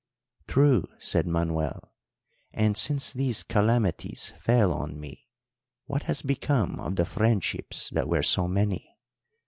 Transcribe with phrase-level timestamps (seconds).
[0.47, 1.79] "'True,' said Manuel;
[2.51, 5.27] 'and since these calamities fell on me,
[5.85, 8.97] what has become of the friendships that were so many?